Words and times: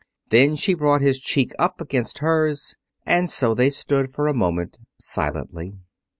Then 0.29 0.55
she 0.55 0.73
brought 0.73 1.01
his 1.01 1.19
cheek 1.21 1.51
up 1.59 1.79
against 1.79 2.21
hers. 2.25 2.75
And 3.05 3.29
so 3.29 3.53
they 3.53 3.69
stood 3.69 4.11
for 4.11 4.27
a 4.27 4.33
moment, 4.33 4.79
silently. 4.97 5.77